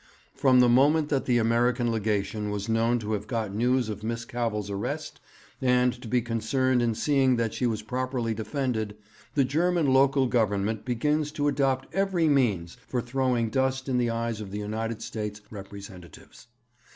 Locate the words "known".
2.67-2.97